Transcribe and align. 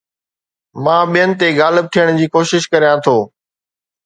مان 0.83 1.01
ٻين 1.11 1.29
تي 1.39 1.47
غالب 1.59 1.85
ٿيڻ 1.93 2.09
جي 2.19 2.25
ڪوشش 2.35 2.63
ڪريان 2.71 2.97
ٿو 3.05 3.17